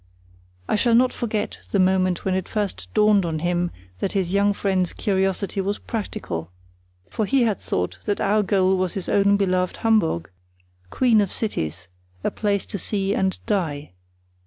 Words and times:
I 0.67 0.75
shall 0.75 0.95
not 0.95 1.13
forget 1.13 1.59
the 1.69 1.77
moment 1.77 2.25
when 2.25 2.33
it 2.33 2.49
first 2.49 2.91
dawned 2.95 3.23
on 3.23 3.37
him 3.37 3.69
that 3.99 4.13
his 4.13 4.33
young 4.33 4.51
friend's 4.51 4.93
curiosity 4.93 5.61
was 5.61 5.77
practical; 5.77 6.49
for 7.07 7.25
he 7.27 7.43
had 7.43 7.59
thought 7.59 7.99
that 8.05 8.19
our 8.19 8.41
goal 8.41 8.77
was 8.79 8.93
his 8.93 9.07
own 9.07 9.37
beloved 9.37 9.77
Hamburg, 9.85 10.31
queen 10.89 11.21
of 11.21 11.31
cities, 11.31 11.87
a 12.23 12.31
place 12.31 12.65
to 12.65 12.79
see 12.79 13.13
and 13.13 13.37
die. 13.45 13.91